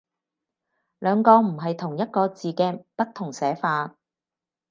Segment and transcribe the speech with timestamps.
[0.97, 3.95] 兩個唔係同一個字嘅不同寫法